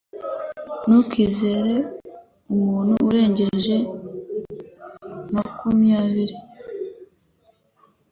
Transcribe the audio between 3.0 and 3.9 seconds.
urengeje